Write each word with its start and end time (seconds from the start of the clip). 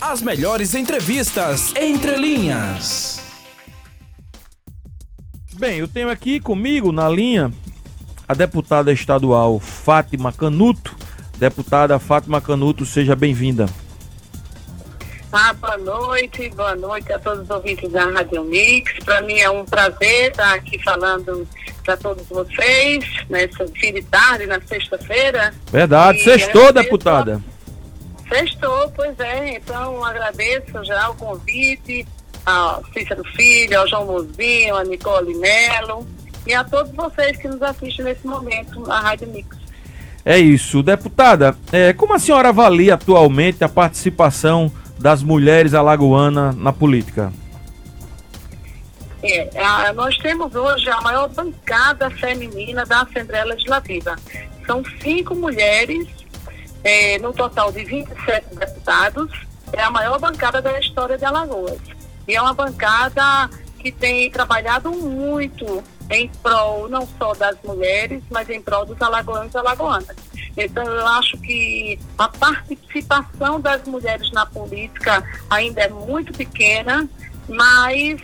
As 0.00 0.22
melhores 0.22 0.74
entrevistas 0.74 1.74
entre 1.76 2.16
linhas. 2.16 3.20
Bem, 5.58 5.78
eu 5.78 5.86
tenho 5.86 6.08
aqui 6.08 6.40
comigo 6.40 6.90
na 6.90 7.06
linha 7.06 7.52
a 8.26 8.32
deputada 8.32 8.90
estadual 8.90 9.60
Fátima 9.60 10.32
Canuto. 10.32 10.96
Deputada 11.36 11.98
Fátima 11.98 12.40
Canuto, 12.40 12.86
seja 12.86 13.14
bem-vinda. 13.14 13.66
Ah, 15.30 15.52
boa 15.52 15.76
noite, 15.76 16.48
boa 16.56 16.74
noite 16.74 17.12
a 17.12 17.18
todos 17.18 17.42
os 17.42 17.50
ouvintes 17.50 17.92
da 17.92 18.06
Rádio 18.06 18.42
Mix. 18.42 19.04
Para 19.04 19.20
mim 19.20 19.38
é 19.38 19.50
um 19.50 19.66
prazer 19.66 20.30
estar 20.30 20.54
aqui 20.54 20.82
falando 20.82 21.46
para 21.84 21.98
todos 21.98 22.26
vocês 22.26 23.04
nessa 23.28 23.66
fim 23.66 23.92
de 23.92 24.02
tarde, 24.02 24.46
na 24.46 24.60
sexta-feira. 24.62 25.52
Verdade, 25.70 26.24
sextou, 26.24 26.72
deputada. 26.72 27.40
Sextou, 28.30 28.90
pois 28.94 29.18
é. 29.18 29.56
Então 29.56 30.04
agradeço 30.04 30.84
já 30.84 31.10
o 31.10 31.16
convite 31.16 32.06
ao 32.46 32.84
Cícero 32.92 33.24
Filho, 33.36 33.78
ao 33.78 33.88
João 33.88 34.06
Mozinho, 34.06 34.76
a 34.76 34.84
Nicole 34.84 35.34
Melo 35.34 36.06
e 36.46 36.54
a 36.54 36.64
todos 36.64 36.92
vocês 36.92 37.36
que 37.36 37.48
nos 37.48 37.60
assistem 37.60 38.04
nesse 38.04 38.26
momento 38.26 38.80
na 38.86 39.00
Rádio 39.00 39.28
Mix. 39.28 39.58
É 40.24 40.38
isso. 40.38 40.82
Deputada, 40.82 41.56
é, 41.72 41.92
como 41.92 42.14
a 42.14 42.18
senhora 42.18 42.50
avalia 42.50 42.94
atualmente 42.94 43.64
a 43.64 43.68
participação 43.68 44.70
das 44.98 45.22
mulheres 45.22 45.74
alagoanas 45.74 46.54
na 46.56 46.72
política? 46.72 47.32
É, 49.22 49.50
a, 49.58 49.92
nós 49.92 50.16
temos 50.18 50.54
hoje 50.54 50.88
a 50.88 51.00
maior 51.00 51.28
bancada 51.28 52.10
feminina 52.10 52.84
da 52.86 53.02
Assembleia 53.02 53.44
Legislativa. 53.44 54.16
São 54.66 54.82
cinco 55.02 55.34
mulheres, 55.34 56.06
é, 56.84 57.18
no 57.18 57.32
total 57.32 57.70
de 57.72 57.84
27 57.84 58.54
deputados. 58.54 59.30
É 59.72 59.82
a 59.82 59.90
maior 59.90 60.18
bancada 60.18 60.60
da 60.60 60.78
história 60.78 61.16
de 61.16 61.24
Alagoas. 61.24 61.78
E 62.26 62.34
é 62.34 62.42
uma 62.42 62.54
bancada 62.54 63.48
que 63.78 63.90
tem 63.90 64.30
trabalhado 64.30 64.90
muito 64.90 65.82
em 66.10 66.28
prol 66.42 66.88
não 66.88 67.08
só 67.18 67.32
das 67.34 67.56
mulheres, 67.62 68.22
mas 68.30 68.50
em 68.50 68.60
prol 68.60 68.84
dos 68.84 69.00
alagoanos 69.00 69.54
e 69.54 69.58
alagoanas. 69.58 70.16
Então, 70.56 70.84
eu 70.84 71.06
acho 71.06 71.38
que 71.38 71.98
a 72.18 72.28
participação 72.28 73.60
das 73.60 73.84
mulheres 73.84 74.30
na 74.32 74.44
política 74.44 75.24
ainda 75.48 75.82
é 75.82 75.88
muito 75.88 76.32
pequena, 76.32 77.08
mas 77.48 78.20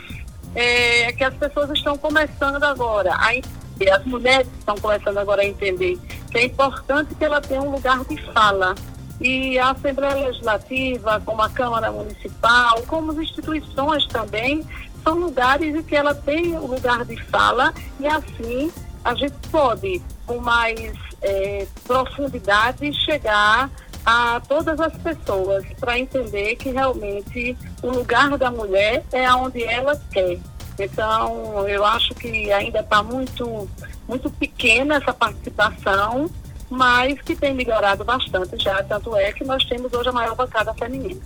é, 0.55 1.13
que 1.13 1.23
as 1.23 1.35
pessoas 1.35 1.71
estão 1.71 1.97
começando 1.97 2.63
agora 2.65 3.15
a 3.19 3.35
entender, 3.35 3.91
as 3.91 4.05
mulheres 4.05 4.49
estão 4.59 4.75
começando 4.77 5.19
agora 5.19 5.43
a 5.43 5.47
entender 5.47 5.99
é 6.39 6.45
importante 6.45 7.15
que 7.15 7.25
ela 7.25 7.41
tenha 7.41 7.63
um 7.63 7.71
lugar 7.71 8.05
de 8.05 8.17
fala. 8.33 8.75
E 9.21 9.59
a 9.59 9.71
Assembleia 9.71 10.27
Legislativa, 10.27 11.21
como 11.25 11.41
a 11.41 11.49
Câmara 11.49 11.91
Municipal, 11.91 12.83
como 12.87 13.13
as 13.13 13.19
instituições 13.19 14.07
também, 14.07 14.63
são 15.03 15.15
lugares 15.15 15.75
em 15.75 15.83
que 15.83 15.97
ela 15.97 16.15
tem 16.15 16.57
um 16.57 16.67
lugar 16.67 17.05
de 17.05 17.17
fala 17.25 17.73
e 17.99 18.07
assim 18.07 18.71
a 19.05 19.15
gente 19.15 19.37
pode, 19.51 20.03
com 20.27 20.39
mais 20.39 20.93
é, 21.23 21.67
profundidade, 21.85 22.93
chegar 23.05 23.71
a 24.05 24.41
todas 24.49 24.81
as 24.81 24.93
pessoas 24.99 25.65
para 25.79 25.99
entender 25.99 26.57
que 26.57 26.71
realmente 26.71 27.57
o 27.83 27.89
lugar 27.89 28.37
da 28.37 28.51
mulher 28.51 29.05
é 29.13 29.33
onde 29.33 29.63
ela 29.63 30.01
quer. 30.11 30.39
Então, 30.79 31.67
eu 31.69 31.85
acho 31.85 32.15
que 32.15 32.53
ainda 32.53 32.81
está 32.81 33.03
muito, 33.03 33.69
muito 34.09 34.31
pequena 34.31 34.97
essa 34.97 35.13
participação, 35.13 36.31
mas 36.71 37.21
que 37.23 37.35
tem 37.35 37.55
melhorado 37.55 38.05
bastante 38.05 38.63
já. 38.63 38.83
Tanto 38.83 39.17
é 39.17 39.33
que 39.33 39.45
nós 39.45 39.65
temos 39.65 39.93
hoje 39.93 40.09
a 40.09 40.13
maior 40.13 40.35
bancada 40.35 40.73
feminina. 40.75 41.21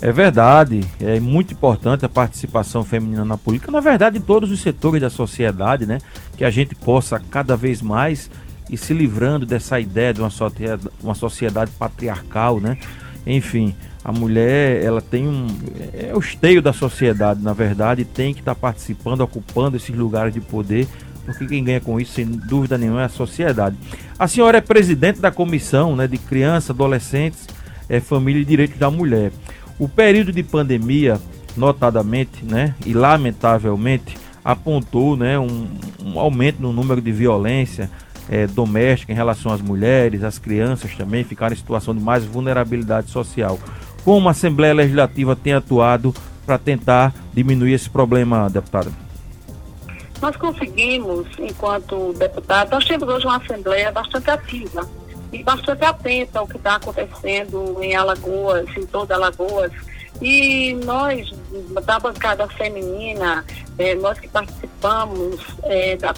É 0.00 0.12
verdade, 0.12 0.84
é 1.00 1.18
muito 1.18 1.52
importante 1.52 2.04
a 2.04 2.08
participação 2.08 2.84
feminina 2.84 3.24
na 3.24 3.36
política, 3.36 3.72
na 3.72 3.80
verdade, 3.80 4.18
em 4.18 4.20
todos 4.20 4.48
os 4.50 4.60
setores 4.60 5.00
da 5.00 5.10
sociedade, 5.10 5.86
né? 5.86 5.98
Que 6.36 6.44
a 6.44 6.50
gente 6.50 6.74
possa 6.76 7.20
cada 7.30 7.56
vez 7.56 7.82
mais 7.82 8.30
ir 8.70 8.76
se 8.76 8.94
livrando 8.94 9.44
dessa 9.44 9.80
ideia 9.80 10.14
de 10.14 10.20
uma 10.20 10.30
sociedade, 10.30 10.88
uma 11.02 11.14
sociedade 11.16 11.72
patriarcal, 11.72 12.60
né? 12.60 12.78
Enfim, 13.26 13.74
a 14.04 14.12
mulher, 14.12 14.84
ela 14.84 15.02
tem 15.02 15.26
um. 15.26 15.48
É 15.92 16.14
o 16.14 16.20
esteio 16.20 16.62
da 16.62 16.72
sociedade, 16.72 17.42
na 17.42 17.52
verdade, 17.52 18.04
tem 18.04 18.32
que 18.32 18.40
estar 18.40 18.54
tá 18.54 18.60
participando, 18.60 19.22
ocupando 19.22 19.76
esses 19.76 19.94
lugares 19.94 20.32
de 20.32 20.40
poder, 20.40 20.86
porque 21.32 21.46
quem 21.46 21.62
ganha 21.62 21.80
com 21.80 22.00
isso, 22.00 22.12
sem 22.12 22.24
dúvida 22.24 22.78
nenhuma, 22.78 23.02
é 23.02 23.04
a 23.04 23.08
sociedade. 23.08 23.76
A 24.18 24.26
senhora 24.26 24.58
é 24.58 24.60
presidente 24.60 25.20
da 25.20 25.30
comissão 25.30 25.94
né, 25.94 26.06
de 26.06 26.16
crianças, 26.16 26.70
adolescentes, 26.70 27.46
é, 27.88 28.00
família 28.00 28.40
e 28.40 28.44
direitos 28.44 28.78
da 28.78 28.90
mulher. 28.90 29.30
O 29.78 29.88
período 29.88 30.32
de 30.32 30.42
pandemia, 30.42 31.20
notadamente, 31.56 32.44
né, 32.44 32.74
e 32.86 32.94
lamentavelmente, 32.94 34.16
apontou 34.42 35.16
né, 35.16 35.38
um, 35.38 35.68
um 36.02 36.18
aumento 36.18 36.62
no 36.62 36.72
número 36.72 37.02
de 37.02 37.12
violência 37.12 37.90
é, 38.30 38.46
doméstica 38.46 39.12
em 39.12 39.14
relação 39.14 39.52
às 39.52 39.60
mulheres, 39.60 40.22
às 40.22 40.38
crianças 40.38 40.94
também 40.94 41.24
ficaram 41.24 41.52
em 41.52 41.58
situação 41.58 41.94
de 41.94 42.02
mais 42.02 42.24
vulnerabilidade 42.24 43.10
social. 43.10 43.58
Como 44.02 44.28
a 44.28 44.30
Assembleia 44.30 44.72
Legislativa 44.72 45.36
tem 45.36 45.52
atuado 45.52 46.14
para 46.46 46.56
tentar 46.56 47.14
diminuir 47.34 47.74
esse 47.74 47.90
problema, 47.90 48.48
deputada? 48.48 49.07
Nós 50.20 50.36
conseguimos, 50.36 51.26
enquanto 51.38 52.12
deputado, 52.14 52.70
nós 52.70 52.84
temos 52.84 53.08
hoje 53.08 53.26
uma 53.26 53.36
Assembleia 53.36 53.92
bastante 53.92 54.30
ativa 54.30 54.88
e 55.32 55.42
bastante 55.42 55.84
atenta 55.84 56.40
ao 56.40 56.46
que 56.46 56.56
está 56.56 56.74
acontecendo 56.74 57.76
em 57.80 57.94
Alagoas, 57.94 58.68
em 58.76 58.84
toda 58.86 59.14
Alagoas. 59.14 59.72
E 60.20 60.74
nós, 60.84 61.30
da 61.84 62.00
bancada 62.00 62.48
feminina, 62.48 63.44
eh, 63.78 63.94
nós 63.94 64.18
que 64.18 64.26
participamos 64.26 65.40
eh, 65.62 65.96
da 65.96 66.12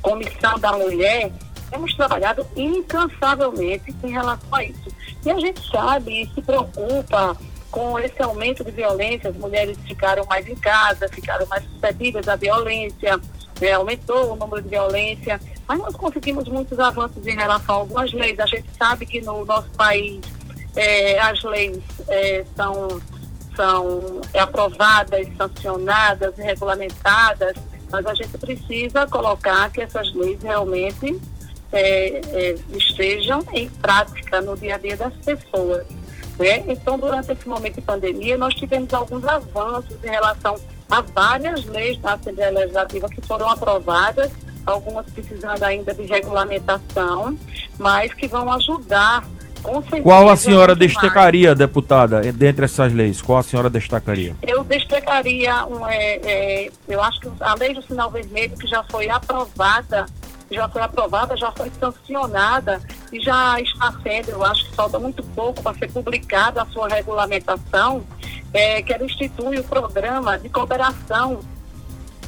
Comissão 0.00 0.58
da 0.58 0.72
Mulher, 0.72 1.30
temos 1.70 1.94
trabalhado 1.94 2.46
incansavelmente 2.56 3.94
em 4.02 4.10
relação 4.10 4.48
a 4.54 4.64
isso. 4.64 4.88
E 5.26 5.30
a 5.30 5.38
gente 5.38 5.60
sabe 5.70 6.22
e 6.22 6.34
se 6.34 6.40
preocupa 6.40 7.36
com 7.70 7.98
esse 7.98 8.20
aumento 8.22 8.64
de 8.64 8.70
violência, 8.70 9.30
as 9.30 9.36
mulheres 9.36 9.76
ficaram 9.86 10.24
mais 10.26 10.48
em 10.48 10.54
casa, 10.54 11.08
ficaram 11.08 11.46
mais 11.46 11.64
suscetíveis 11.64 12.26
à 12.28 12.36
violência, 12.36 13.20
né, 13.60 13.72
aumentou 13.72 14.32
o 14.32 14.36
número 14.36 14.62
de 14.62 14.68
violência, 14.68 15.40
mas 15.66 15.78
nós 15.78 15.94
conseguimos 15.94 16.48
muitos 16.48 16.78
avanços 16.78 17.26
em 17.26 17.36
relação 17.36 17.74
a 17.74 17.78
algumas 17.78 18.12
leis. 18.12 18.38
A 18.38 18.46
gente 18.46 18.68
sabe 18.76 19.04
que 19.04 19.20
no 19.20 19.44
nosso 19.44 19.68
país 19.70 20.20
é, 20.74 21.18
as 21.20 21.42
leis 21.42 21.78
é, 22.08 22.44
são, 22.56 23.00
são 23.54 24.20
aprovadas, 24.38 25.26
sancionadas, 25.36 26.36
regulamentadas, 26.36 27.54
mas 27.90 28.06
a 28.06 28.14
gente 28.14 28.36
precisa 28.38 29.06
colocar 29.06 29.70
que 29.70 29.80
essas 29.80 30.12
leis 30.14 30.42
realmente 30.42 31.20
é, 31.72 32.20
é, 32.32 32.54
estejam 32.70 33.44
em 33.52 33.68
prática 33.68 34.40
no 34.40 34.56
dia 34.56 34.76
a 34.76 34.78
dia 34.78 34.96
das 34.96 35.14
pessoas. 35.16 35.86
Né? 36.38 36.64
Então, 36.68 36.98
durante 36.98 37.32
esse 37.32 37.48
momento 37.48 37.76
de 37.76 37.80
pandemia, 37.82 38.38
nós 38.38 38.54
tivemos 38.54 38.92
alguns 38.94 39.24
avanços 39.24 39.96
em 40.04 40.08
relação 40.08 40.56
a 40.90 41.00
várias 41.00 41.64
leis 41.66 41.98
da 41.98 42.14
Assembleia 42.14 42.50
Legislativa 42.50 43.08
que 43.08 43.20
foram 43.20 43.48
aprovadas 43.50 44.30
algumas 44.70 45.06
precisando 45.06 45.62
ainda 45.62 45.94
de 45.94 46.02
regulamentação, 46.02 47.38
mas 47.78 48.12
que 48.14 48.28
vão 48.28 48.52
ajudar. 48.52 49.24
Qual 50.02 50.28
a 50.28 50.36
senhora 50.36 50.76
destacaria, 50.76 51.48
mais. 51.48 51.58
deputada, 51.58 52.20
dentre 52.32 52.64
essas 52.64 52.92
leis? 52.92 53.20
Qual 53.20 53.38
a 53.38 53.42
senhora 53.42 53.68
destacaria? 53.68 54.36
Eu 54.46 54.62
destacaria, 54.62 55.66
um, 55.66 55.86
é, 55.88 56.14
é, 56.24 56.70
eu 56.88 57.02
acho 57.02 57.20
que 57.20 57.28
a 57.40 57.54
lei 57.54 57.74
do 57.74 57.82
sinal 57.82 58.08
vermelho, 58.08 58.56
que 58.56 58.68
já 58.68 58.84
foi 58.84 59.08
aprovada, 59.10 60.06
já 60.50 60.68
foi 60.68 60.82
aprovada, 60.82 61.36
já 61.36 61.52
foi 61.52 61.70
sancionada 61.78 62.80
e 63.12 63.20
já 63.20 63.60
está 63.60 63.92
sendo, 64.02 64.30
eu 64.30 64.44
acho 64.44 64.64
que 64.66 64.74
falta 64.74 64.98
muito 64.98 65.22
pouco 65.22 65.62
para 65.62 65.76
ser 65.78 65.90
publicada 65.92 66.62
a 66.62 66.66
sua 66.66 66.88
regulamentação, 66.88 68.02
é, 68.52 68.82
que 68.82 68.92
ela 68.92 69.04
institui 69.04 69.58
o 69.58 69.64
programa 69.64 70.38
de 70.38 70.48
cooperação 70.48 71.40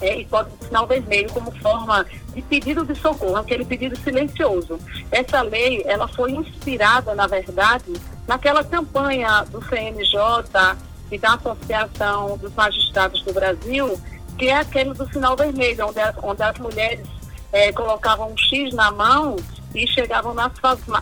é, 0.00 0.19
e 0.19 0.25
código 0.25 0.56
sinal 0.64 0.87
vermelho 0.87 1.31
como 1.32 1.50
forma 1.58 2.06
de 2.34 2.43
pedido 2.43 2.84
de 2.84 2.94
socorro, 2.94 3.37
aquele 3.37 3.64
pedido 3.64 3.96
silencioso. 3.96 4.78
Essa 5.11 5.43
lei, 5.43 5.82
ela 5.87 6.08
foi 6.08 6.32
inspirada, 6.32 7.14
na 7.14 7.26
verdade, 7.26 7.93
naquela 8.26 8.62
campanha 8.62 9.44
do 9.50 9.62
CNJ 9.64 10.76
e 11.11 11.19
da 11.19 11.34
Associação 11.34 12.38
dos 12.38 12.55
Magistrados 12.55 13.23
do 13.23 13.32
Brasil, 13.32 14.00
que 14.38 14.49
é 14.49 14.58
aquele 14.58 14.94
do 14.94 15.11
sinal 15.12 15.37
vermelho, 15.37 15.87
onde 15.87 16.00
onde 16.23 16.43
as 16.43 16.58
mulheres 16.58 17.06
é, 17.52 17.73
colocavam 17.73 18.32
um 18.32 18.37
X 18.37 18.73
na 18.75 18.91
mão 18.91 19.37
e 19.75 19.87
chegavam 19.87 20.35
nas, 20.35 20.52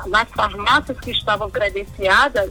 nas 0.07 0.31
farmácias 0.31 0.99
que 1.01 1.11
estavam 1.11 1.51
credenciadas 1.51 2.51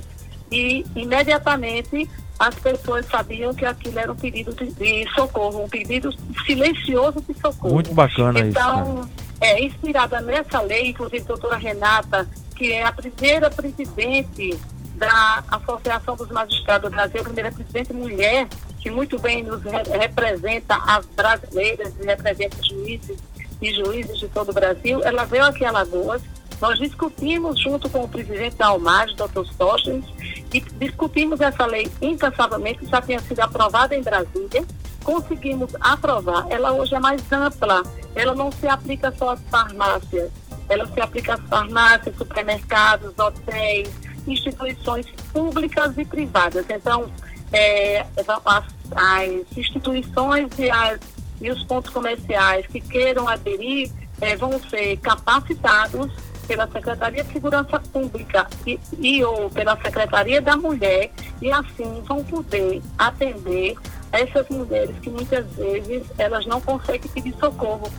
e 0.51 0.85
imediatamente 0.95 2.09
as 2.39 2.55
pessoas 2.55 3.05
sabiam 3.07 3.53
que 3.53 3.65
aquilo 3.65 3.97
era 3.99 4.11
um 4.11 4.15
pedido 4.15 4.53
de, 4.53 4.71
de 4.71 5.09
socorro, 5.13 5.63
um 5.63 5.69
pedido 5.69 6.13
silencioso 6.45 7.23
de 7.27 7.33
socorro. 7.39 7.73
Muito 7.73 7.93
bacana 7.93 8.39
então, 8.39 8.81
isso. 8.81 8.91
Então, 8.91 9.09
é 9.41 9.63
inspirada 9.63 10.21
nessa 10.21 10.61
lei, 10.61 10.89
inclusive 10.89 11.23
a 11.23 11.27
doutora 11.27 11.57
Renata, 11.57 12.27
que 12.55 12.71
é 12.71 12.83
a 12.83 12.91
primeira 12.91 13.49
presidente 13.49 14.59
da 14.95 15.43
Associação 15.51 16.15
dos 16.15 16.29
Magistrados 16.29 16.89
do 16.89 16.95
Brasil, 16.95 17.21
a 17.21 17.23
primeira 17.23 17.51
presidente 17.51 17.93
mulher, 17.93 18.47
que 18.79 18.89
muito 18.89 19.19
bem 19.19 19.43
nos 19.43 19.61
re 19.63 19.83
representa 19.99 20.75
as 20.75 21.05
brasileiras 21.07 21.93
e 21.99 22.05
representa 22.05 22.57
juízes 22.63 23.17
e 23.61 23.73
juízes 23.73 24.19
de 24.19 24.27
todo 24.29 24.49
o 24.49 24.53
Brasil. 24.53 25.03
Ela 25.03 25.25
veio 25.25 25.45
aqui 25.45 25.65
a 25.65 25.69
Alagoas, 25.69 26.21
nós 26.61 26.79
discutimos 26.79 27.59
junto 27.61 27.89
com 27.89 28.03
o 28.03 28.07
presidente 28.07 28.55
da 28.55 28.67
Almad, 28.67 29.11
Dr. 29.13 29.45
Stochens, 29.51 30.05
e 30.53 30.59
discutimos 30.59 31.41
essa 31.41 31.65
lei 31.65 31.91
incansavelmente, 32.01 32.79
que 32.79 32.87
já 32.87 33.01
tinha 33.01 33.19
sido 33.19 33.39
aprovada 33.41 33.95
em 33.95 34.01
Brasília, 34.01 34.65
conseguimos 35.03 35.75
aprovar. 35.79 36.47
Ela 36.49 36.73
hoje 36.73 36.95
é 36.95 36.99
mais 36.99 37.21
ampla, 37.31 37.83
ela 38.15 38.33
não 38.33 38.51
se 38.51 38.67
aplica 38.67 39.13
só 39.17 39.31
às 39.31 39.41
farmácias, 39.49 40.31
ela 40.67 40.85
se 40.87 40.99
aplica 40.99 41.35
às 41.35 41.41
farmácias, 41.41 42.15
supermercados, 42.17 43.13
hotéis, 43.17 43.89
instituições 44.27 45.05
públicas 45.31 45.97
e 45.97 46.03
privadas. 46.03 46.65
Então, 46.69 47.09
é, 47.53 48.05
as, 48.45 48.63
as, 48.95 49.57
instituições 49.57 50.49
e, 50.57 50.69
as, 50.69 50.99
e, 51.41 51.49
os 51.49 51.63
pontos 51.63 51.91
comerciais 51.91 52.65
que 52.67 52.81
queiram 52.81 53.27
aderir 53.27 53.91
é, 54.21 54.35
vão 54.35 54.59
ser 54.69 54.97
capacitados 54.97 56.11
pela 56.47 56.67
Secretaria 56.67 57.23
de 57.23 57.33
Segurança 57.33 57.79
Pública 57.79 58.47
e, 58.65 58.79
e 58.97 59.23
ou 59.23 59.49
pela 59.49 59.75
Secretaria 59.77 60.41
da 60.41 60.55
Mulher 60.55 61.11
e 61.41 61.51
assim 61.51 62.01
vão 62.05 62.23
poder 62.23 62.81
atender 62.97 63.75
essas 64.11 64.47
mulheres 64.49 64.95
que 65.01 65.09
muitas 65.09 65.45
vezes 65.55 66.03
elas 66.17 66.45
não 66.45 66.61
conseguem 66.61 67.11
pedir 67.11 67.35
socorro. 67.37 67.91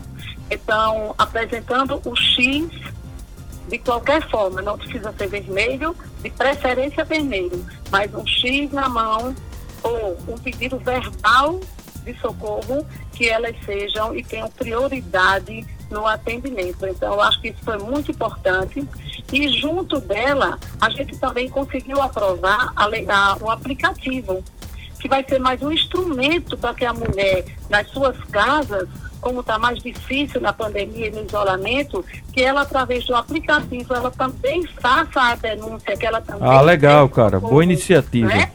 Então, 0.50 1.14
apresentando 1.18 2.00
o 2.04 2.16
X 2.16 2.70
de 3.68 3.78
qualquer 3.78 4.26
forma, 4.30 4.62
não 4.62 4.78
precisa 4.78 5.12
ser 5.12 5.28
vermelho, 5.28 5.94
de 6.22 6.30
preferência 6.30 7.04
vermelho, 7.04 7.64
mas 7.90 8.12
um 8.14 8.26
X 8.26 8.72
na 8.72 8.88
mão 8.88 9.34
ou 9.82 10.18
um 10.26 10.38
pedido 10.38 10.78
verbal 10.78 11.60
de 12.12 12.18
socorro 12.20 12.86
que 13.12 13.28
elas 13.28 13.54
sejam 13.64 14.14
e 14.14 14.22
tenham 14.22 14.48
prioridade 14.50 15.66
no 15.90 16.06
atendimento. 16.06 16.86
Então, 16.86 17.14
eu 17.14 17.20
acho 17.20 17.40
que 17.40 17.48
isso 17.48 17.62
foi 17.62 17.78
muito 17.78 18.10
importante. 18.10 18.86
E 19.32 19.48
junto 19.60 20.00
dela, 20.00 20.58
a 20.80 20.90
gente 20.90 21.16
também 21.18 21.48
conseguiu 21.48 22.00
aprovar 22.00 22.72
a, 22.74 22.84
a, 22.84 23.36
o 23.40 23.50
aplicativo, 23.50 24.42
que 25.00 25.08
vai 25.08 25.24
ser 25.28 25.38
mais 25.38 25.62
um 25.62 25.70
instrumento 25.70 26.56
para 26.56 26.74
que 26.74 26.84
a 26.84 26.92
mulher, 26.92 27.44
nas 27.68 27.88
suas 27.88 28.16
casas, 28.24 28.88
como 29.20 29.40
está 29.40 29.58
mais 29.58 29.78
difícil 29.80 30.40
na 30.40 30.52
pandemia 30.52 31.08
e 31.08 31.10
no 31.10 31.24
isolamento, 31.24 32.04
que 32.32 32.42
ela, 32.42 32.62
através 32.62 33.04
do 33.04 33.14
aplicativo, 33.14 33.94
ela 33.94 34.10
também 34.10 34.66
faça 34.80 35.20
a 35.20 35.34
denúncia, 35.34 35.96
que 35.96 36.06
ela 36.06 36.20
também... 36.20 36.48
Ah, 36.48 36.60
legal, 36.60 37.08
cara. 37.08 37.40
Boa 37.40 37.64
iniciativa. 37.64 38.28
Né? 38.28 38.50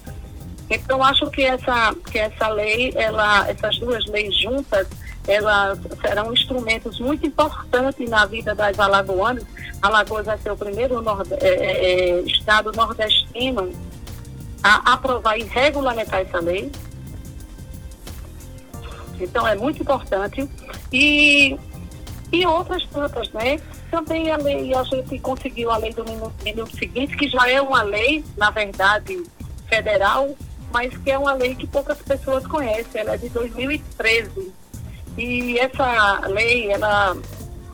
Então, 0.76 1.04
acho 1.04 1.30
que 1.30 1.44
essa, 1.44 1.94
que 2.12 2.18
essa 2.18 2.48
lei, 2.48 2.92
ela, 2.96 3.48
essas 3.48 3.78
duas 3.78 4.06
leis 4.08 4.36
juntas, 4.36 4.88
elas 5.28 5.80
serão 6.02 6.34
instrumentos 6.34 7.00
muito 7.00 7.26
importantes 7.26 8.10
na 8.10 8.26
vida 8.26 8.56
das 8.56 8.78
alagoanas. 8.80 9.46
Alagoas 9.82 10.26
vai 10.26 10.38
ser 10.40 10.52
o 10.52 10.58
primeiro 10.58 11.04
é, 11.40 11.48
é, 11.48 11.50
é, 11.50 12.20
estado 12.22 12.72
nordestino 12.72 13.72
a 14.64 14.94
aprovar 14.94 15.38
e 15.38 15.44
regulamentar 15.44 16.22
essa 16.22 16.40
lei. 16.40 16.72
Então 19.20 19.48
é 19.48 19.56
muito 19.56 19.82
importante. 19.82 20.50
E, 20.92 21.58
e 22.32 22.46
outras 22.48 22.86
tantas, 22.88 23.32
né? 23.32 23.60
Também 23.92 24.32
a 24.32 24.38
lei, 24.38 24.74
a 24.74 24.84
gente 24.84 25.20
conseguiu 25.20 25.70
a 25.70 25.78
lei 25.78 25.94
do 25.94 26.04
minuto 26.44 26.76
seguinte, 26.76 27.16
que 27.16 27.30
já 27.30 27.48
é 27.48 27.62
uma 27.62 27.84
lei, 27.84 28.26
na 28.36 28.50
verdade, 28.50 29.24
federal, 29.70 30.36
mas 30.74 30.98
que 30.98 31.12
é 31.12 31.18
uma 31.18 31.34
lei 31.34 31.54
que 31.54 31.68
poucas 31.68 32.00
pessoas 32.00 32.46
conhecem. 32.48 33.02
Ela 33.02 33.14
é 33.14 33.18
de 33.18 33.30
2013 33.30 34.52
e 35.18 35.60
essa 35.60 36.22
lei, 36.28 36.72
ela 36.72 37.16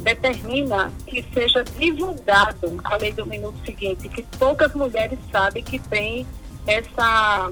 determina 0.01 0.91
que 1.07 1.25
seja 1.33 1.63
divulgado 1.63 2.79
a 2.83 2.97
lei 2.97 3.13
do 3.13 3.25
minuto 3.25 3.57
seguinte, 3.65 4.09
que 4.09 4.23
poucas 4.37 4.73
mulheres 4.73 5.17
sabem 5.31 5.63
que 5.63 5.79
tem 5.79 6.27
essa 6.67 7.51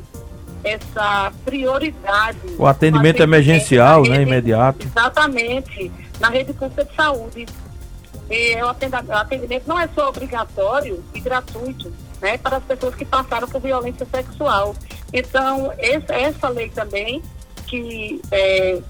essa 0.64 1.32
prioridade. 1.46 2.40
O 2.58 2.66
atendimento 2.66 3.22
emergencial, 3.22 4.02
né, 4.04 4.18
rede, 4.18 4.26
né, 4.26 4.38
imediato. 4.38 4.88
Exatamente, 4.88 5.92
na 6.20 6.30
rede 6.30 6.52
pública 6.52 6.84
de 6.84 6.96
saúde. 6.96 7.46
E 8.30 8.56
o 8.62 8.68
atendimento 8.68 9.66
não 9.66 9.80
é 9.80 9.88
só 9.96 10.10
obrigatório 10.10 11.02
e 11.14 11.22
gratuito, 11.22 11.94
né, 12.22 12.38
para 12.38 12.58
as 12.58 12.64
pessoas 12.64 12.96
que 12.96 13.06
passaram 13.06 13.48
por 13.48 13.62
violência 13.62 14.06
sexual. 14.12 14.76
Então, 15.14 15.72
essa, 15.78 16.14
essa 16.14 16.50
lei 16.50 16.70
também, 16.70 17.22
que 17.66 18.22
é, 18.32 18.82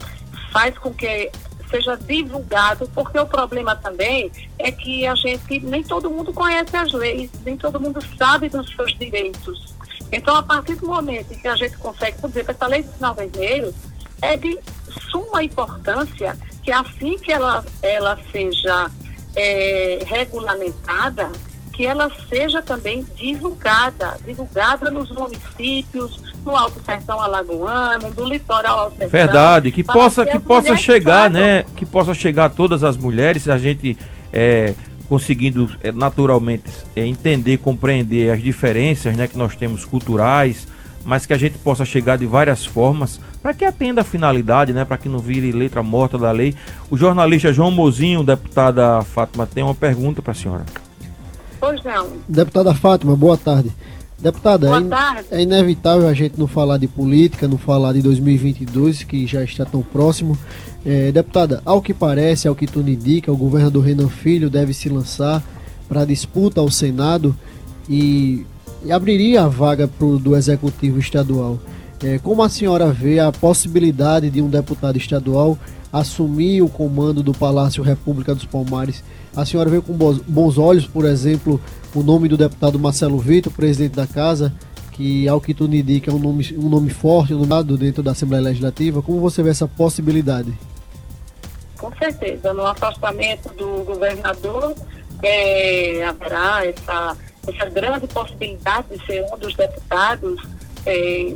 faz 0.52 0.78
com 0.78 0.94
que 0.94 1.31
seja 1.69 1.98
divulgado, 1.98 2.90
porque 2.94 3.19
o 3.19 3.25
problema 3.25 3.75
também 3.75 4.31
é 4.58 4.72
que 4.72 5.06
a 5.06 5.16
gente, 5.16 5.60
nem 5.60 5.84
todo 5.84 6.10
mundo 6.10 6.34
conhece 6.34 6.75
as 6.75 6.92
leis, 6.94 7.30
nem 7.46 7.58
todo 7.58 7.80
mundo 7.80 8.00
sabe 8.18 8.50
dos 8.50 8.74
seus 8.75 8.98
direitos. 8.98 9.75
Então, 10.12 10.36
a 10.36 10.44
partir 10.44 10.75
do 10.75 10.88
momento 10.88 11.34
em 11.34 11.38
que 11.38 11.48
a 11.48 11.56
gente 11.56 11.78
consegue, 11.78 12.18
por 12.19 12.30
exemplo, 12.30 12.52
essa 12.52 12.68
lei 12.68 12.84
do 12.84 12.94
sinal 12.94 13.14
vermelho 13.14 13.74
é 14.22 14.38
de 14.38 14.58
suma 15.12 15.44
importância 15.44 16.38
que 16.64 16.72
assim 16.72 17.18
que 17.18 17.31
ela, 17.31 17.64
ela 17.81 18.18
seja 18.31 18.92
é, 19.36 20.00
regulamentada, 20.06 21.31
que 21.78 21.86
ela 21.86 22.12
seja 22.28 22.60
também 22.60 23.06
divulgada, 23.16 24.18
divulgada 24.26 24.90
nos 24.90 25.12
municípios, 25.12 26.20
no 26.44 26.56
Alto 26.56 26.82
Sertão 26.84 27.22
Alagoano, 27.22 28.12
do 28.12 28.26
litoral 28.26 28.80
ao 28.80 28.90
sertão. 28.90 29.10
Verdade, 29.10 29.72
que 29.72 29.84
possa 29.84 30.26
que, 30.26 30.32
que 30.32 30.40
possa 30.40 30.76
chegar, 30.76 31.30
né, 31.30 31.66
que 31.76 31.86
possa 31.86 32.16
chegar 32.16 32.46
a 32.46 32.50
todas 32.50 32.84
as 32.84 32.98
mulheres, 32.98 33.48
a 33.48 33.60
gente 33.60 33.96
é, 34.34 34.74
conseguindo 35.08 35.70
é, 35.84 35.92
naturalmente 35.92 36.64
é, 36.96 37.06
entender, 37.06 37.58
compreender 37.58 38.32
as 38.32 38.42
diferenças, 38.42 39.16
né, 39.16 39.28
que 39.28 39.38
nós 39.38 39.56
temos 39.56 39.86
culturais, 39.86 40.68
mas 41.06 41.28
que 41.28 41.34
a 41.34 41.38
gente 41.38 41.60
possa 41.60 41.86
chegar 41.86 42.18
de 42.18 42.26
várias 42.26 42.66
formas 42.66 43.22
para 43.40 43.54
que 43.54 43.64
atenda 43.64 44.02
a 44.02 44.04
finalidade, 44.04 44.74
né, 44.74 44.84
para 44.84 44.98
que 44.98 45.08
não 45.08 45.20
vire 45.20 45.52
letra 45.52 45.84
morta 45.84 46.18
da 46.18 46.32
lei. 46.32 46.56
O 46.90 46.98
jornalista 46.98 47.54
João 47.54 47.70
Mozinho, 47.70 48.24
deputada 48.24 49.04
Fátima, 49.04 49.46
tem 49.46 49.64
uma 49.64 49.76
pergunta 49.76 50.24
para 50.24 50.32
a 50.32 50.36
senhora. 50.36 50.66
Pois 51.59 51.83
não. 51.83 52.07
Deputada 52.27 52.74
Fátima, 52.74 53.15
boa 53.15 53.38
tarde. 53.38 53.71
Deputada, 54.19 54.68
boa 54.68 54.80
é, 54.80 54.83
tarde. 54.83 55.27
é 55.30 55.42
inevitável 55.42 56.07
a 56.07 56.13
gente 56.13 56.39
não 56.39 56.48
falar 56.48 56.77
de 56.77 56.88
política, 56.88 57.47
não 57.47 57.57
falar 57.57 57.94
de 57.94 58.02
2022, 58.02 59.04
que 59.04 59.28
já 59.28 59.44
está 59.44 59.64
tão 59.64 59.83
próximo. 59.83 60.37
É, 60.83 61.11
deputada, 61.11 61.61
ao 61.64 61.81
que 61.81 61.94
parece, 61.94 62.47
ao 62.47 62.56
que 62.56 62.66
tudo 62.66 62.90
indica, 62.90 63.31
o 63.31 63.37
governador 63.37 63.83
Renan 63.83 64.09
Filho 64.09 64.49
deve 64.49 64.73
se 64.73 64.90
lançar 64.90 65.44
para 65.87 66.02
a 66.02 66.06
disputa 66.06 66.59
ao 66.59 66.71
Senado 66.71 67.35
e, 67.87 68.45
e, 68.83 68.92
abriria 68.92 69.44
a 69.44 69.47
vaga 69.47 69.87
pro, 69.87 70.18
do 70.18 70.35
Executivo 70.35 70.97
Estadual. 70.99 71.59
É, 72.04 72.19
como 72.19 72.44
a 72.44 72.49
senhora 72.49 72.92
vê 72.92 73.19
a 73.19 73.31
possibilidade 73.31 74.30
de 74.30 74.42
um 74.42 74.49
deputado 74.49 74.97
estadual 74.97 75.57
assumir 75.92 76.61
o 76.61 76.69
comando 76.69 77.23
do 77.23 77.33
Palácio 77.33 77.81
República 77.83 78.35
dos 78.35 78.45
Palmares 78.45 79.04
a 79.37 79.45
senhora 79.45 79.69
vê 79.69 79.80
com 79.80 79.94
bons 79.94 80.57
olhos, 80.57 80.87
por 80.87 81.06
exemplo, 81.06 81.61
o 81.94 82.01
nome 82.01 82.27
do 82.27 82.35
deputado 82.35 82.80
Marcelo 82.80 83.19
Vitor, 83.19 83.54
presidente 83.54 83.95
da 83.95 84.07
casa, 84.07 84.51
que 84.94 85.27
ao 85.27 85.39
que 85.39 85.54
tudo 85.54 85.75
indica 85.75 86.09
é 86.09 86.13
um 86.13 86.18
nome, 86.18 86.57
um 86.57 86.68
nome 86.68 86.89
forte 86.89 87.35
um 87.35 87.45
nome 87.45 87.77
dentro 87.77 88.01
da 88.01 88.13
Assembleia 88.13 88.45
Legislativa. 88.45 88.99
Como 88.99 89.19
você 89.19 89.44
vê 89.44 89.51
essa 89.51 89.68
possibilidade? 89.68 90.51
Com 91.77 91.95
certeza, 91.97 92.51
no 92.51 92.66
afastamento 92.66 93.49
do 93.49 93.83
governador 93.83 94.73
é, 95.21 96.04
haverá 96.04 96.66
essa, 96.66 97.16
essa 97.47 97.69
grande 97.69 98.07
possibilidade 98.07 98.87
de 98.89 99.06
ser 99.06 99.23
um 99.31 99.37
dos 99.37 99.54
deputados 99.54 100.42
é, 100.83 101.35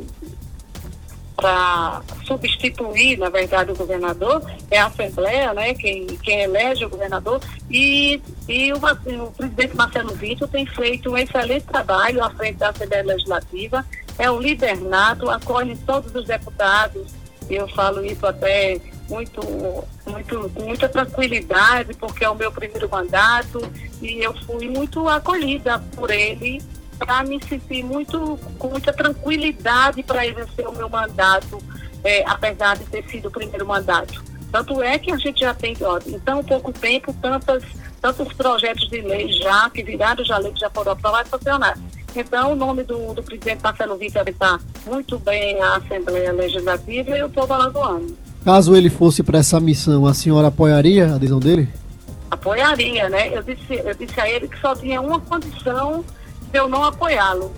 para 1.42 2.02
substituir, 2.24 3.18
na 3.18 3.28
verdade, 3.28 3.72
o 3.72 3.74
governador, 3.74 4.48
é 4.70 4.78
a 4.78 4.86
Assembleia, 4.86 5.52
né, 5.52 5.74
quem, 5.74 6.06
quem 6.06 6.42
elege 6.42 6.84
o 6.84 6.88
governador, 6.88 7.40
e, 7.68 8.22
e 8.48 8.72
o, 8.72 8.76
o 8.76 9.32
presidente 9.32 9.76
Marcelo 9.76 10.14
Vitor 10.14 10.46
tem 10.46 10.64
feito 10.64 11.10
um 11.10 11.18
excelente 11.18 11.66
trabalho 11.66 12.22
à 12.22 12.30
frente 12.30 12.58
da 12.58 12.68
Assembleia 12.68 13.02
Legislativa, 13.02 13.84
é 14.16 14.30
um 14.30 14.38
líder 14.38 14.80
nato, 14.82 15.28
acolhe 15.28 15.76
todos 15.84 16.14
os 16.14 16.26
deputados, 16.26 17.12
eu 17.50 17.66
falo 17.66 18.04
isso 18.04 18.24
até 18.24 18.80
muito, 19.08 19.40
muito, 20.06 20.48
com 20.50 20.62
muita 20.62 20.88
tranquilidade, 20.88 21.92
porque 21.94 22.24
é 22.24 22.30
o 22.30 22.36
meu 22.36 22.52
primeiro 22.52 22.88
mandato, 22.88 23.60
e 24.00 24.22
eu 24.22 24.32
fui 24.46 24.68
muito 24.68 25.08
acolhida 25.08 25.80
por 25.96 26.08
ele 26.12 26.62
para 27.04 27.24
me 27.24 27.42
sentir 27.42 27.84
muito, 27.84 28.38
com 28.58 28.68
muita 28.68 28.92
tranquilidade 28.92 30.02
para 30.02 30.26
exercer 30.26 30.66
o 30.66 30.72
meu 30.72 30.88
mandato, 30.88 31.58
é, 32.04 32.24
apesar 32.26 32.76
de 32.76 32.84
ter 32.84 33.04
sido 33.08 33.28
o 33.28 33.30
primeiro 33.30 33.66
mandato. 33.66 34.22
Tanto 34.50 34.82
é 34.82 34.98
que 34.98 35.10
a 35.10 35.16
gente 35.16 35.40
já 35.40 35.52
tem, 35.54 35.76
ó, 35.80 35.98
em 36.06 36.18
tão 36.20 36.44
pouco 36.44 36.72
tempo, 36.72 37.12
tantas, 37.20 37.64
tantos 38.00 38.32
projetos 38.34 38.88
de 38.88 39.00
lei 39.00 39.32
já, 39.32 39.68
que 39.70 39.82
viraram 39.82 40.24
já 40.24 40.38
lei, 40.38 40.52
que 40.52 40.60
já 40.60 40.70
foram 40.70 40.92
aprovados, 40.92 41.30
funcionar. 41.30 41.76
Então, 42.14 42.52
o 42.52 42.54
nome 42.54 42.82
do, 42.84 43.14
do 43.14 43.22
presidente 43.22 43.62
Marcelo 43.62 43.96
Vitor 43.96 44.28
está 44.28 44.60
muito 44.86 45.18
bem 45.18 45.60
a 45.60 45.76
Assembleia 45.76 46.32
Legislativa 46.32 47.16
e 47.16 47.20
eu 47.20 47.26
estou 47.26 47.50
ano. 47.50 48.16
Caso 48.44 48.76
ele 48.76 48.90
fosse 48.90 49.22
para 49.22 49.38
essa 49.38 49.58
missão, 49.58 50.06
a 50.06 50.12
senhora 50.12 50.48
apoiaria 50.48 51.06
a 51.06 51.14
adesão 51.14 51.38
dele? 51.38 51.68
Apoiaria, 52.30 53.08
né? 53.08 53.34
Eu 53.34 53.42
disse, 53.42 53.74
eu 53.74 53.94
disse 53.94 54.20
a 54.20 54.28
ele 54.28 54.48
que 54.48 54.58
só 54.60 54.74
tinha 54.74 55.00
uma 55.00 55.20
condição 55.20 56.04
de 56.52 56.58
eu 56.58 56.68
não 56.68 56.84
apoiá-lo. 56.84 57.52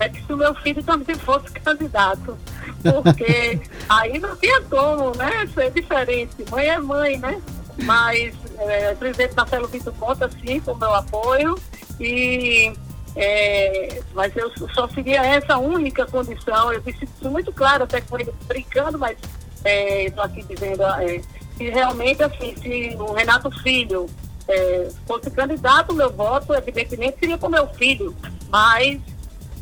É 0.00 0.08
que 0.08 0.24
se 0.24 0.32
o 0.32 0.36
meu 0.36 0.54
filho 0.56 0.82
também 0.82 1.14
fosse 1.16 1.50
candidato. 1.52 2.36
Porque 2.82 3.60
aí 3.88 4.18
não 4.18 4.34
tinha 4.36 4.60
como, 4.62 5.16
né? 5.16 5.46
Ser 5.54 5.70
diferente. 5.70 6.44
Mãe 6.50 6.66
é 6.66 6.78
mãe, 6.78 7.18
né? 7.18 7.40
Mas 7.84 8.34
é, 8.58 8.92
o 8.92 8.96
presidente 8.96 9.34
Marcelo 9.36 9.68
Vitor 9.68 9.92
conta 9.94 10.28
sim 10.28 10.60
com 10.60 10.72
o 10.72 10.78
meu 10.78 10.94
apoio 10.94 11.58
e 12.00 12.72
é, 13.16 14.02
mas 14.12 14.34
eu 14.36 14.50
só 14.72 14.88
seria 14.88 15.24
essa 15.24 15.58
única 15.58 16.06
condição. 16.06 16.72
Eu 16.72 16.80
disse 16.80 17.04
isso 17.04 17.30
muito 17.30 17.52
claro, 17.52 17.84
até 17.84 18.00
com 18.00 18.18
ele 18.18 18.32
brincando, 18.46 18.98
mas 18.98 19.16
estou 19.64 20.24
é, 20.24 20.26
aqui 20.26 20.42
dizendo 20.44 20.82
é, 20.82 21.20
que 21.56 21.70
realmente, 21.70 22.22
assim, 22.22 22.54
se 22.56 22.96
o 22.98 23.12
Renato 23.12 23.50
Filho 23.62 24.06
é, 24.48 24.88
fosse 25.06 25.30
candidato, 25.30 25.94
meu 25.94 26.10
voto, 26.10 26.54
evidentemente, 26.54 27.16
seria 27.18 27.38
com 27.38 27.48
meu 27.48 27.66
filho, 27.68 28.14
mas 28.50 29.00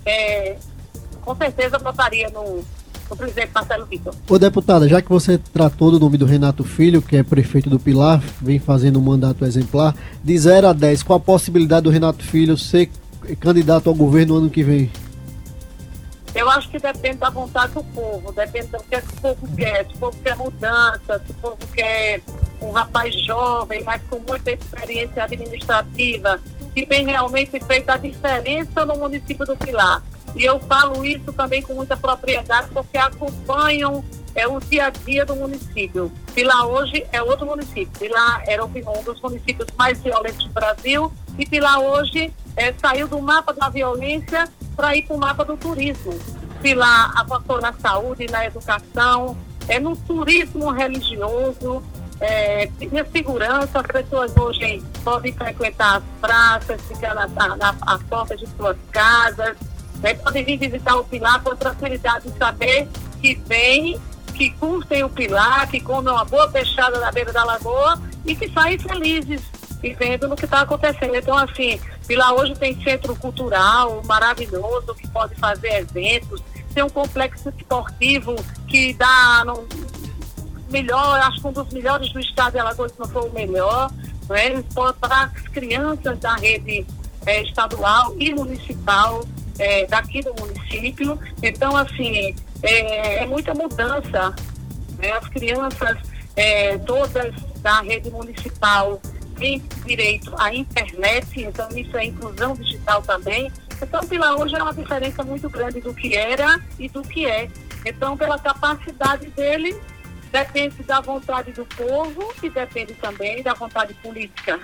é, 0.04 0.56
com 1.20 1.34
certeza 1.36 1.78
votaria 1.78 2.28
no, 2.30 2.64
no 3.08 3.16
presidente 3.16 3.50
Marcelo 3.54 3.86
Vitor. 3.86 4.14
Ô 4.28 4.38
deputada, 4.38 4.88
já 4.88 5.00
que 5.00 5.08
você 5.08 5.38
tratou 5.38 5.90
do 5.90 6.00
nome 6.00 6.18
do 6.18 6.26
Renato 6.26 6.64
Filho, 6.64 7.00
que 7.00 7.16
é 7.16 7.22
prefeito 7.22 7.70
do 7.70 7.78
Pilar, 7.78 8.20
vem 8.40 8.58
fazendo 8.58 8.98
um 8.98 9.02
mandato 9.02 9.44
exemplar, 9.44 9.94
de 10.22 10.36
0 10.36 10.68
a 10.68 10.72
10, 10.72 11.02
qual 11.02 11.18
a 11.18 11.20
possibilidade 11.20 11.84
do 11.84 11.90
Renato 11.90 12.24
Filho 12.24 12.56
ser 12.58 12.90
candidato 13.38 13.88
ao 13.88 13.94
governo 13.94 14.34
no 14.34 14.40
ano 14.40 14.50
que 14.50 14.62
vem? 14.62 14.90
Eu 16.34 16.48
acho 16.48 16.68
que 16.70 16.78
depende 16.78 17.18
da 17.18 17.28
vontade 17.28 17.74
do 17.74 17.84
povo, 17.84 18.32
depende 18.32 18.68
do 18.68 18.78
que 18.78 18.96
o 18.96 19.20
povo 19.20 19.48
quer. 19.54 19.86
Se 19.86 19.94
o 19.94 19.98
povo 19.98 20.16
quer 20.24 20.36
mudança, 20.36 21.22
se 21.26 21.30
o 21.30 21.34
povo 21.34 21.58
quer 21.74 22.22
um 22.62 22.72
rapaz 22.72 23.14
jovem, 23.24 23.82
mas 23.84 24.00
com 24.08 24.18
muita 24.18 24.52
experiência 24.52 25.24
administrativa, 25.24 26.40
que 26.74 26.86
tem 26.86 27.04
realmente 27.04 27.58
feito 27.60 27.90
a 27.90 27.96
diferença 27.96 28.84
no 28.84 28.96
município 28.96 29.44
do 29.44 29.56
Pilar. 29.56 30.02
E 30.34 30.44
eu 30.44 30.58
falo 30.60 31.04
isso 31.04 31.32
também 31.32 31.60
com 31.60 31.74
muita 31.74 31.96
propriedade, 31.96 32.68
porque 32.72 32.96
acompanham 32.96 34.02
é, 34.34 34.46
o 34.46 34.58
dia 34.60 34.86
a 34.86 34.90
dia 34.90 35.24
do 35.24 35.36
município. 35.36 36.10
Pilar 36.34 36.66
hoje 36.66 37.06
é 37.12 37.22
outro 37.22 37.46
município. 37.46 37.90
Pilar 37.98 38.42
era 38.46 38.64
um 38.64 39.02
dos 39.04 39.20
municípios 39.20 39.68
mais 39.76 40.00
violentos 40.00 40.44
do 40.46 40.52
Brasil 40.52 41.12
e 41.38 41.46
Pilar 41.46 41.80
hoje 41.80 42.32
é, 42.56 42.72
saiu 42.72 43.08
do 43.08 43.20
mapa 43.20 43.52
da 43.52 43.68
violência 43.68 44.48
para 44.74 44.96
ir 44.96 45.02
para 45.02 45.16
o 45.16 45.18
mapa 45.18 45.44
do 45.44 45.56
turismo. 45.56 46.18
Pilar 46.62 47.12
avançou 47.16 47.60
na 47.60 47.72
saúde, 47.72 48.26
na 48.30 48.46
educação, 48.46 49.36
é 49.68 49.78
no 49.78 49.96
turismo 49.96 50.70
religioso, 50.70 51.82
é, 52.22 52.70
segurança, 53.12 53.80
as 53.80 53.86
pessoas 53.86 54.36
hoje 54.36 54.80
podem 55.02 55.32
frequentar 55.32 55.96
as 55.96 56.04
praças, 56.20 56.80
ficar 56.82 57.14
na, 57.14 57.26
na, 57.26 58.36
de 58.36 58.46
suas 58.56 58.76
casas, 58.92 59.56
né, 59.96 60.14
podem 60.14 60.44
vir 60.44 60.56
visitar 60.56 60.96
o 60.96 61.04
Pilar 61.04 61.42
com 61.42 61.56
tranquilidade 61.56 62.30
de 62.30 62.38
saber 62.38 62.88
que 63.20 63.34
vem, 63.46 64.00
que 64.34 64.50
curtem 64.50 65.02
o 65.02 65.10
Pilar, 65.10 65.68
que 65.68 65.80
comem 65.80 66.12
uma 66.12 66.24
boa 66.24 66.48
peixada 66.48 67.00
na 67.00 67.10
beira 67.10 67.32
da 67.32 67.44
lagoa 67.44 68.00
e 68.24 68.36
que 68.36 68.48
saem 68.50 68.78
felizes 68.78 69.42
vivendo 69.80 70.28
no 70.28 70.36
que 70.36 70.44
está 70.44 70.60
acontecendo. 70.60 71.16
Então, 71.16 71.36
assim, 71.36 71.80
Vila 72.06 72.32
hoje 72.34 72.54
tem 72.54 72.80
centro 72.82 73.16
cultural 73.16 74.00
maravilhoso 74.04 74.94
que 74.94 75.08
pode 75.08 75.34
fazer 75.34 75.80
eventos, 75.80 76.40
tem 76.72 76.84
um 76.84 76.88
complexo 76.88 77.48
esportivo 77.48 78.36
que 78.68 78.94
dá 78.94 79.42
no, 79.44 79.66
melhor, 80.72 81.20
acho 81.20 81.40
que 81.40 81.46
um 81.46 81.52
dos 81.52 81.72
melhores 81.72 82.12
do 82.12 82.18
estado 82.18 82.54
de 82.54 82.58
Alagoas, 82.58 82.92
se 82.92 82.98
não 82.98 83.08
for 83.08 83.26
o 83.26 83.32
melhor, 83.32 83.90
né? 84.28 84.64
para 85.00 85.24
as 85.24 85.42
crianças 85.48 86.18
da 86.18 86.34
rede 86.36 86.86
é, 87.26 87.42
estadual 87.42 88.14
e 88.18 88.34
municipal 88.34 89.24
é, 89.58 89.86
daqui 89.86 90.22
do 90.22 90.34
município. 90.40 91.18
Então, 91.42 91.76
assim, 91.76 92.34
é, 92.62 93.22
é 93.22 93.26
muita 93.26 93.54
mudança. 93.54 94.34
Né? 94.98 95.12
As 95.12 95.28
crianças 95.28 95.98
é, 96.36 96.78
todas 96.78 97.34
da 97.60 97.80
rede 97.80 98.10
municipal 98.10 99.00
tem 99.36 99.62
direito 99.86 100.32
à 100.38 100.54
internet, 100.54 101.26
então 101.40 101.68
isso 101.76 101.96
é 101.96 102.06
inclusão 102.06 102.54
digital 102.54 103.02
também. 103.02 103.50
Então, 103.80 104.00
Pilar 104.06 104.38
hoje 104.40 104.54
é 104.54 104.62
uma 104.62 104.72
diferença 104.72 105.24
muito 105.24 105.48
grande 105.50 105.80
do 105.80 105.92
que 105.92 106.14
era 106.14 106.60
e 106.78 106.88
do 106.88 107.02
que 107.02 107.26
é. 107.26 107.48
Então, 107.84 108.16
pela 108.16 108.38
capacidade 108.38 109.26
dele, 109.30 109.76
depende 110.32 110.82
da 110.82 111.00
vontade 111.00 111.52
do 111.52 111.66
povo 111.66 112.32
e 112.42 112.48
depende 112.48 112.94
também 112.94 113.42
da 113.42 113.52
vontade 113.52 113.92
política. 113.94 114.58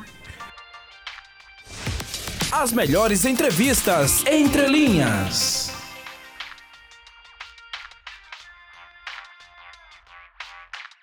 As 2.51 2.73
melhores 2.73 3.27
entrevistas 3.27 4.25
entre 4.27 4.67
linhas. 4.67 5.68